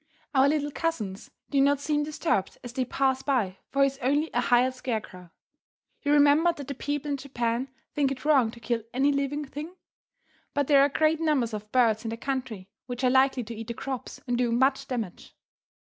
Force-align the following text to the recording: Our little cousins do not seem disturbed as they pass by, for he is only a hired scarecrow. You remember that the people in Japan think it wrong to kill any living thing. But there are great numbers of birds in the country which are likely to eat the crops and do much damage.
Our 0.33 0.49
little 0.49 0.71
cousins 0.71 1.29
do 1.51 1.61
not 1.61 1.79
seem 1.79 2.01
disturbed 2.03 2.57
as 2.63 2.73
they 2.73 2.85
pass 2.85 3.21
by, 3.21 3.59
for 3.69 3.83
he 3.83 3.85
is 3.85 3.99
only 3.99 4.31
a 4.33 4.41
hired 4.41 4.73
scarecrow. 4.73 5.29
You 6.01 6.11
remember 6.11 6.51
that 6.51 6.67
the 6.67 6.73
people 6.73 7.11
in 7.11 7.17
Japan 7.17 7.69
think 7.93 8.11
it 8.11 8.25
wrong 8.25 8.49
to 8.49 8.59
kill 8.59 8.81
any 8.95 9.11
living 9.11 9.45
thing. 9.45 9.75
But 10.55 10.65
there 10.65 10.81
are 10.81 10.89
great 10.89 11.19
numbers 11.19 11.53
of 11.53 11.71
birds 11.71 12.03
in 12.03 12.09
the 12.09 12.17
country 12.17 12.67
which 12.87 13.03
are 13.03 13.11
likely 13.11 13.43
to 13.43 13.53
eat 13.53 13.67
the 13.67 13.75
crops 13.75 14.19
and 14.25 14.35
do 14.39 14.51
much 14.51 14.87
damage. 14.87 15.35